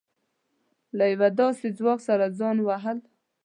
[0.97, 2.97] له يوه داسې ځواک سره ځان وهل.